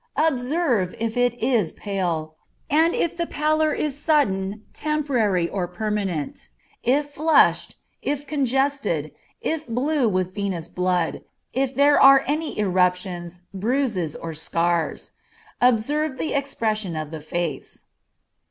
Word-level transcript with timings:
Observe 0.17 0.95
if 0.99 1.15
it 1.15 1.35
is 1.39 1.73
pale, 1.73 2.35
and 2.71 2.95
if 2.95 3.15
the 3.15 3.27
pallor 3.27 3.71
is 3.71 3.95
sudden, 3.99 4.63
temporary 4.73 5.47
or 5.47 5.67
permanent; 5.67 6.49
if 6.81 7.11
flushed, 7.11 7.75
if 8.01 8.25
congested, 8.25 9.11
if 9.41 9.67
blue 9.67 10.09
with 10.09 10.33
venous 10.33 10.67
blood, 10.67 11.21
if 11.53 11.75
there 11.75 12.01
are 12.01 12.23
any 12.25 12.57
eruptions, 12.57 13.41
bruises, 13.53 14.15
or 14.15 14.33
scars. 14.33 15.11
Observe 15.61 16.17
the 16.17 16.33
expression 16.33 16.95
of 16.95 17.11
the 17.11 17.21
face. 17.21 17.85